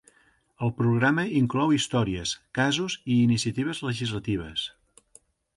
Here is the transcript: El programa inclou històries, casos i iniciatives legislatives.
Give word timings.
El 0.67 0.71
programa 0.79 1.25
inclou 1.41 1.75
històries, 1.75 2.33
casos 2.61 2.97
i 3.17 3.21
iniciatives 3.27 3.83
legislatives. 3.91 4.69